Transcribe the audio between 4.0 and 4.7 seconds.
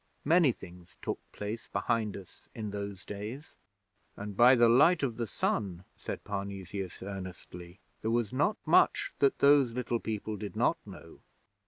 And by the